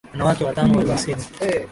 Wanawake 0.13 0.45
watano 0.45 0.73
waliwasili. 0.77 1.21